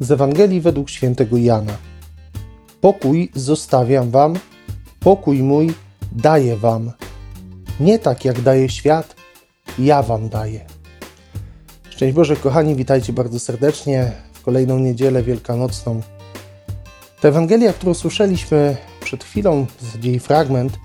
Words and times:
Z 0.00 0.10
Ewangelii 0.10 0.60
według 0.60 0.90
świętego 0.90 1.36
Jana. 1.36 1.76
Pokój 2.80 3.30
zostawiam 3.34 4.10
wam, 4.10 4.34
pokój 5.00 5.42
mój 5.42 5.74
daję 6.12 6.56
wam. 6.56 6.92
Nie 7.80 7.98
tak 7.98 8.24
jak 8.24 8.40
daje 8.40 8.68
świat, 8.68 9.16
ja 9.78 10.02
wam 10.02 10.28
daję. 10.28 10.66
Szczęść 11.90 12.14
Boże, 12.14 12.36
kochani, 12.36 12.74
witajcie 12.74 13.12
bardzo 13.12 13.40
serdecznie 13.40 14.12
w 14.32 14.42
kolejną 14.42 14.78
niedzielę 14.78 15.22
wielkanocną. 15.22 16.00
Ta 17.20 17.28
Ewangelia, 17.28 17.72
którą 17.72 17.94
słyszeliśmy 17.94 18.76
przed 19.00 19.24
chwilą, 19.24 19.66
z 19.80 20.04
jej 20.04 20.20
fragment, 20.20 20.78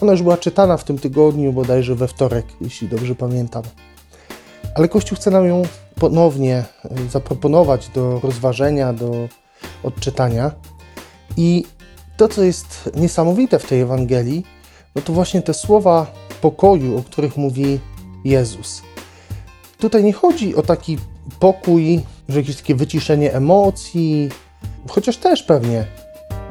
ona 0.00 0.12
już 0.12 0.22
była 0.22 0.36
czytana 0.36 0.76
w 0.76 0.84
tym 0.84 0.98
tygodniu, 0.98 1.52
bodajże 1.52 1.94
we 1.94 2.08
wtorek, 2.08 2.46
jeśli 2.60 2.88
dobrze 2.88 3.14
pamiętam. 3.14 3.62
Ale 4.74 4.88
Kościół 4.88 5.16
chce 5.16 5.30
nam 5.30 5.46
ją 5.46 5.62
ponownie 5.94 6.56
e, 6.56 6.64
zaproponować 7.10 7.88
do 7.88 8.20
rozważenia, 8.20 8.92
do 8.92 9.28
odczytania. 9.82 10.50
I 11.36 11.64
to, 12.16 12.28
co 12.28 12.42
jest 12.42 12.90
niesamowite 12.96 13.58
w 13.58 13.66
tej 13.66 13.80
Ewangelii, 13.80 14.44
no 14.94 15.02
to 15.02 15.12
właśnie 15.12 15.42
te 15.42 15.54
słowa 15.54 16.06
pokoju, 16.40 16.98
o 16.98 17.02
których 17.02 17.36
mówi 17.36 17.80
Jezus. 18.24 18.82
Tutaj 19.78 20.04
nie 20.04 20.12
chodzi 20.12 20.56
o 20.56 20.62
taki 20.62 20.98
pokój, 21.40 22.00
że 22.28 22.40
jakieś 22.40 22.56
takie 22.56 22.74
wyciszenie 22.74 23.32
emocji, 23.32 24.28
chociaż 24.88 25.16
też 25.16 25.42
pewnie. 25.42 25.86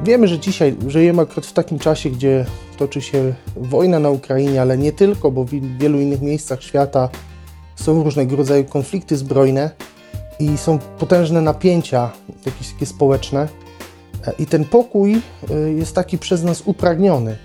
Wiemy, 0.04 0.28
że 0.28 0.38
dzisiaj 0.38 0.76
żyjemy 0.88 1.22
akurat 1.22 1.46
w 1.46 1.52
takim 1.52 1.78
czasie, 1.78 2.10
gdzie 2.10 2.46
toczy 2.76 3.02
się 3.02 3.34
wojna 3.56 3.98
na 3.98 4.10
Ukrainie, 4.10 4.62
ale 4.62 4.78
nie 4.78 4.92
tylko, 4.92 5.30
bo 5.30 5.44
w 5.44 5.50
wielu 5.78 6.00
innych 6.00 6.22
miejscach 6.22 6.62
świata 6.62 7.08
są 7.76 8.02
różnego 8.02 8.36
rodzaju 8.36 8.64
konflikty 8.64 9.16
zbrojne 9.16 9.70
i 10.38 10.58
są 10.58 10.78
potężne 10.78 11.40
napięcia 11.40 12.10
jakieś 12.46 12.72
takie 12.72 12.86
społeczne. 12.86 13.48
I 14.38 14.46
ten 14.46 14.64
pokój 14.64 15.14
y, 15.14 15.20
jest 15.72 15.94
taki 15.94 16.18
przez 16.18 16.42
nas 16.42 16.62
upragniony, 16.64 17.36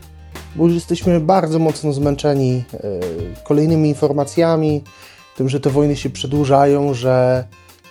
bo 0.55 0.65
już 0.65 0.73
jesteśmy 0.73 1.19
bardzo 1.19 1.59
mocno 1.59 1.93
zmęczeni 1.93 2.63
y, 2.73 3.43
kolejnymi 3.43 3.89
informacjami, 3.89 4.83
tym, 5.37 5.49
że 5.49 5.59
te 5.59 5.69
wojny 5.69 5.95
się 5.95 6.09
przedłużają, 6.09 6.93
że 6.93 7.43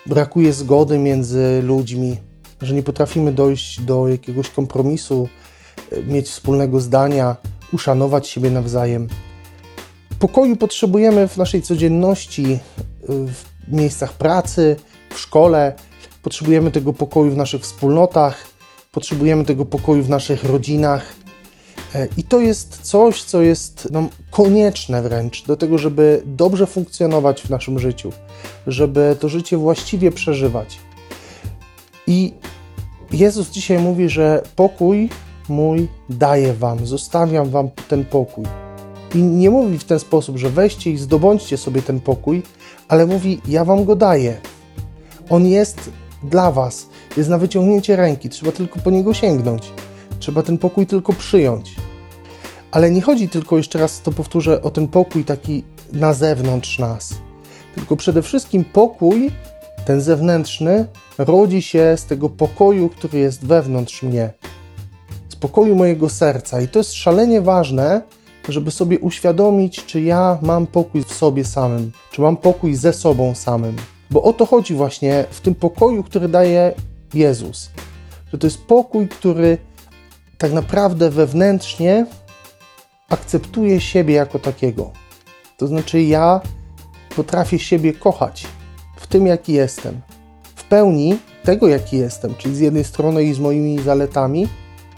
brakuje 0.07 0.53
zgody 0.53 0.99
między 0.99 1.61
ludźmi, 1.63 2.17
że 2.63 2.75
nie 2.75 2.83
potrafimy 2.83 3.33
dojść 3.33 3.81
do 3.81 4.09
jakiegoś 4.09 4.51
kompromisu, 4.51 5.29
mieć 6.07 6.29
wspólnego 6.29 6.81
zdania, 6.81 7.37
uszanować 7.73 8.29
siebie 8.29 8.51
nawzajem. 8.51 9.09
Pokoju 10.19 10.57
potrzebujemy 10.57 11.29
w 11.29 11.37
naszej 11.37 11.63
codzienności, 11.63 12.59
w 13.09 13.73
miejscach 13.73 14.13
pracy, 14.13 14.77
w 15.11 15.19
szkole. 15.19 15.73
Potrzebujemy 16.23 16.71
tego 16.71 16.93
pokoju 16.93 17.31
w 17.31 17.37
naszych 17.37 17.63
wspólnotach, 17.63 18.47
potrzebujemy 18.93 19.45
tego 19.45 19.65
pokoju 19.65 20.03
w 20.03 20.09
naszych 20.09 20.45
rodzinach. 20.45 21.15
E, 21.95 22.09
I 22.17 22.25
to 22.25 22.41
jest 22.41 22.79
coś, 22.83 23.23
co 23.23 23.43
jest 23.43 23.91
nam 23.91 24.09
konieczne 24.31 25.03
wręcz 25.03 25.47
do 25.47 25.57
tego, 25.57 25.79
żeby 25.79 26.23
dobrze 26.27 26.67
funkcjonować 26.67 27.43
w 27.43 27.51
naszym 27.51 27.79
życiu, 27.79 28.13
żeby 28.67 29.17
to 29.21 29.29
życie 29.29 29.57
właściwie 29.57 30.13
przeżywać. 30.13 30.79
I 32.07 32.35
Jezus 33.13 33.51
dzisiaj 33.51 33.79
mówi, 33.79 34.09
że 34.09 34.43
pokój 34.57 35.09
mój 35.49 35.89
daję 36.11 36.55
wam, 36.55 36.87
zostawiam 36.87 37.51
wam 37.51 37.71
ten 37.89 38.05
pokój. 38.05 38.45
I 39.15 39.23
nie 39.23 39.51
mówi 39.51 39.79
w 39.79 39.85
ten 39.85 39.99
sposób, 39.99 40.37
że 40.37 40.51
weźcie 40.51 40.91
i 40.91 40.99
zdobądźcie 40.99 41.57
sobie 41.57 41.83
ten 41.83 42.01
pokój, 42.01 42.43
ale 42.89 43.07
mówi: 43.07 43.41
Ja 43.49 43.65
wam 43.65 43.85
go 43.85 43.97
daję. 43.97 44.41
On 45.31 45.47
jest 45.47 45.91
dla 46.23 46.53
was, 46.53 46.87
jest 47.17 47.29
na 47.31 47.39
wyciągnięcie 47.39 47.97
ręki, 47.97 48.29
trzeba 48.29 48.53
tylko 48.53 48.81
po 48.81 48.91
niego 48.91 49.15
sięgnąć. 49.15 49.73
Trzeba 50.19 50.43
ten 50.43 50.59
pokój 50.59 50.87
tylko 50.87 51.13
przyjąć. 51.13 51.75
Ale 52.71 52.91
nie 52.91 53.01
chodzi 53.01 53.29
tylko, 53.29 53.57
jeszcze 53.57 53.79
raz 53.79 54.03
to 54.03 54.13
powtórzę, 54.13 54.63
o 54.63 54.71
ten 54.71 54.89
pokój 54.89 55.25
taki 55.25 55.65
na 55.93 56.15
zewnątrz 56.15 56.79
nas. 56.79 57.15
Tylko 57.75 57.97
przede 57.97 58.23
wszystkim 58.23 58.65
pokój, 58.65 59.31
ten 59.85 60.01
zewnętrzny, 60.01 60.87
rodzi 61.19 61.63
się 61.63 61.95
z 61.97 62.05
tego 62.05 62.29
pokoju, 62.29 62.89
który 62.89 63.19
jest 63.19 63.47
wewnątrz 63.47 64.03
mnie. 64.03 64.31
Z 65.29 65.37
pokoju 65.37 65.75
mojego 65.75 66.09
serca. 66.09 66.61
I 66.61 66.69
to 66.69 66.79
jest 66.79 66.93
szalenie 66.93 67.41
ważne, 67.41 68.03
żeby 68.53 68.71
sobie 68.71 68.99
uświadomić, 68.99 69.85
czy 69.85 70.01
ja 70.01 70.39
mam 70.43 70.67
pokój 70.67 71.05
w 71.05 71.13
sobie 71.13 71.45
samym, 71.45 71.93
czy 72.13 72.21
mam 72.21 72.37
pokój 72.37 72.75
ze 72.75 72.93
sobą 72.93 73.35
samym. 73.35 73.77
Bo 74.11 74.23
o 74.23 74.33
to 74.33 74.47
chodzi 74.47 74.75
właśnie 74.75 75.25
w 75.31 75.41
tym 75.41 75.55
pokoju, 75.55 76.03
który 76.03 76.29
daje 76.29 76.75
Jezus. 77.15 77.71
Że 78.33 78.39
to 78.39 78.47
jest 78.47 78.65
pokój, 78.65 79.09
który 79.09 79.59
tak 80.39 80.53
naprawdę 80.53 81.11
wewnętrznie 81.11 82.07
akceptuje 83.09 83.81
siebie 83.81 84.15
jako 84.15 84.39
takiego. 84.39 84.91
To 85.57 85.67
znaczy, 85.67 86.03
ja 86.03 86.41
potrafię 87.17 87.59
siebie 87.59 87.93
kochać 87.93 88.47
w 88.97 89.07
tym, 89.07 89.27
jaki 89.27 89.53
jestem. 89.53 90.01
W 90.57 90.65
pełni 90.65 91.19
tego, 91.45 91.69
jaki 91.69 91.97
jestem, 91.99 92.35
czyli 92.35 92.55
z 92.57 92.61
jednej 92.61 92.85
strony 92.85 93.25
i 93.25 93.35
z 93.35 93.39
moimi 93.39 93.79
zaletami, 93.79 94.49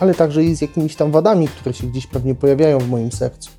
ale 0.00 0.14
także 0.14 0.44
i 0.44 0.54
z 0.56 0.60
jakimiś 0.60 0.96
tam 0.96 1.10
wadami, 1.10 1.48
które 1.48 1.74
się 1.74 1.86
gdzieś 1.86 2.06
pewnie 2.06 2.34
pojawiają 2.34 2.78
w 2.78 2.88
moim 2.88 3.12
sercu. 3.12 3.50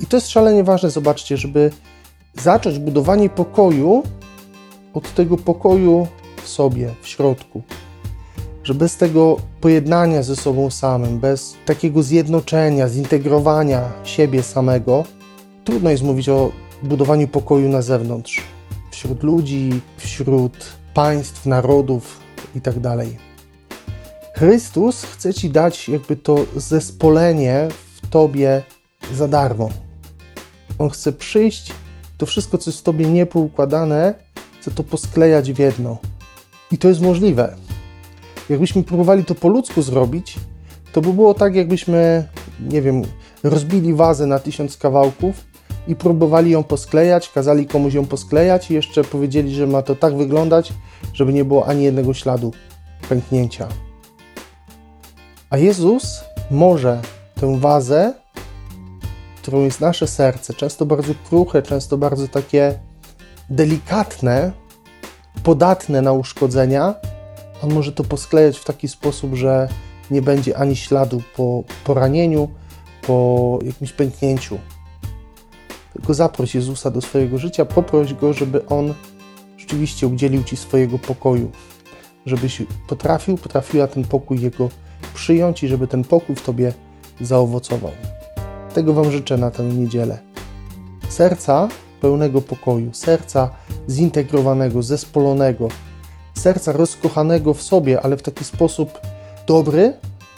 I 0.00 0.06
to 0.06 0.16
jest 0.16 0.28
szalenie 0.28 0.64
ważne, 0.64 0.90
zobaczcie, 0.90 1.36
żeby 1.36 1.70
zacząć 2.34 2.78
budowanie 2.78 3.30
pokoju 3.30 4.02
od 4.94 5.14
tego 5.14 5.36
pokoju 5.36 6.06
w 6.42 6.48
sobie, 6.48 6.94
w 7.02 7.08
środku. 7.08 7.62
Że 8.64 8.74
bez 8.74 8.96
tego 8.96 9.36
pojednania 9.60 10.22
ze 10.22 10.36
sobą 10.36 10.70
samym, 10.70 11.18
bez 11.18 11.54
takiego 11.66 12.02
zjednoczenia, 12.02 12.88
zintegrowania 12.88 13.92
siebie 14.04 14.42
samego, 14.42 15.04
trudno 15.64 15.90
jest 15.90 16.02
mówić 16.02 16.28
o 16.28 16.52
budowaniu 16.82 17.28
pokoju 17.28 17.68
na 17.68 17.82
zewnątrz, 17.82 18.42
wśród 18.90 19.22
ludzi, 19.22 19.80
wśród 19.96 20.52
państw, 20.94 21.46
narodów 21.46 22.20
itd. 22.54 22.96
Chrystus 24.38 25.04
chce 25.04 25.34
ci 25.34 25.50
dać 25.50 25.88
jakby 25.88 26.16
to 26.16 26.46
zespolenie 26.56 27.68
w 28.02 28.08
tobie 28.08 28.62
za 29.14 29.28
darmo. 29.28 29.70
On 30.78 30.90
chce 30.90 31.12
przyjść, 31.12 31.72
to 32.18 32.26
wszystko, 32.26 32.58
co 32.58 32.70
jest 32.70 32.80
w 32.80 32.82
tobie 32.82 33.06
niepoukładane, 33.06 34.14
chce 34.60 34.70
to 34.70 34.84
posklejać 34.84 35.52
w 35.52 35.58
jedno. 35.58 35.98
I 36.72 36.78
to 36.78 36.88
jest 36.88 37.00
możliwe. 37.00 37.56
Jakbyśmy 38.48 38.82
próbowali 38.82 39.24
to 39.24 39.34
po 39.34 39.48
ludzku 39.48 39.82
zrobić, 39.82 40.36
to 40.92 41.00
by 41.00 41.12
było 41.12 41.34
tak, 41.34 41.54
jakbyśmy, 41.54 42.28
nie 42.60 42.82
wiem, 42.82 43.02
rozbili 43.42 43.94
wazę 43.94 44.26
na 44.26 44.38
tysiąc 44.38 44.76
kawałków 44.76 45.44
i 45.88 45.96
próbowali 45.96 46.50
ją 46.50 46.62
posklejać, 46.62 47.28
kazali 47.28 47.66
komuś 47.66 47.94
ją 47.94 48.06
posklejać 48.06 48.70
i 48.70 48.74
jeszcze 48.74 49.04
powiedzieli, 49.04 49.54
że 49.54 49.66
ma 49.66 49.82
to 49.82 49.94
tak 49.94 50.16
wyglądać, 50.16 50.72
żeby 51.14 51.32
nie 51.32 51.44
było 51.44 51.66
ani 51.66 51.84
jednego 51.84 52.14
śladu 52.14 52.52
pęknięcia. 53.08 53.87
A 55.50 55.58
Jezus 55.58 56.24
może 56.50 57.00
tę 57.34 57.58
wazę, 57.60 58.14
którą 59.42 59.60
jest 59.60 59.80
nasze 59.80 60.06
serce, 60.06 60.54
często 60.54 60.86
bardzo 60.86 61.12
kruche, 61.28 61.62
często 61.62 61.98
bardzo 61.98 62.28
takie 62.28 62.78
delikatne, 63.50 64.52
podatne 65.42 66.02
na 66.02 66.12
uszkodzenia, 66.12 66.94
on 67.62 67.74
może 67.74 67.92
to 67.92 68.04
posklejać 68.04 68.58
w 68.58 68.64
taki 68.64 68.88
sposób, 68.88 69.34
że 69.34 69.68
nie 70.10 70.22
będzie 70.22 70.58
ani 70.58 70.76
śladu 70.76 71.22
po 71.36 71.64
poranieniu, 71.84 72.48
po 73.06 73.58
jakimś 73.62 73.92
pęknięciu. 73.92 74.58
Tylko 75.92 76.14
zaproś 76.14 76.54
Jezusa 76.54 76.90
do 76.90 77.00
swojego 77.00 77.38
życia, 77.38 77.64
poproś 77.64 78.14
Go, 78.14 78.32
żeby 78.32 78.66
On 78.66 78.94
rzeczywiście 79.56 80.06
udzielił 80.06 80.44
Ci 80.44 80.56
swojego 80.56 80.98
pokoju, 80.98 81.50
żebyś 82.26 82.62
potrafił, 82.88 83.38
potrafiła 83.38 83.86
ten 83.86 84.04
pokój 84.04 84.40
Jego 84.40 84.68
przyjąć 85.14 85.62
i 85.62 85.68
żeby 85.68 85.86
ten 85.86 86.04
pokój 86.04 86.36
w 86.36 86.42
Tobie 86.42 86.72
zaowocował. 87.20 87.92
Tego 88.74 88.94
Wam 88.94 89.10
życzę 89.10 89.36
na 89.36 89.50
tę 89.50 89.62
niedzielę. 89.62 90.18
Serca 91.08 91.68
pełnego 92.00 92.40
pokoju, 92.40 92.94
serca 92.94 93.50
zintegrowanego, 93.88 94.82
zespolonego, 94.82 95.68
serca 96.34 96.72
rozkochanego 96.72 97.54
w 97.54 97.62
sobie, 97.62 98.00
ale 98.00 98.16
w 98.16 98.22
taki 98.22 98.44
sposób 98.44 99.00
dobry, 99.46 99.92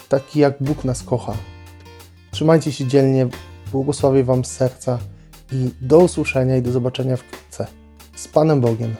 taki 0.09 0.39
jak 0.39 0.63
Bóg 0.63 0.83
nas 0.83 1.03
kocha. 1.03 1.33
Trzymajcie 2.31 2.71
się 2.71 2.87
dzielnie, 2.87 3.27
błogosławię 3.71 4.23
Wam 4.23 4.45
serca 4.45 4.99
i 5.51 5.69
do 5.81 5.99
usłyszenia 5.99 6.57
i 6.57 6.61
do 6.61 6.71
zobaczenia 6.71 7.17
wkrótce. 7.17 7.67
Z 8.15 8.27
Panem 8.27 8.61
Bogiem. 8.61 8.95